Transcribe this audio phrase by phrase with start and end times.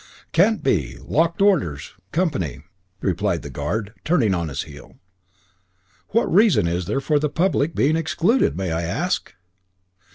[0.31, 2.63] "Can't be, lock'd, orders, comp'ny,"
[3.01, 4.95] replied the guard, turning on his heel.
[6.07, 9.35] "What reason is there for the public's being excluded, may I ask?"